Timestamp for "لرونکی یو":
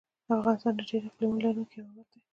1.45-1.87